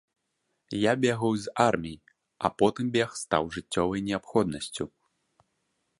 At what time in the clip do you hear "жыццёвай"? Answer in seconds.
3.59-4.01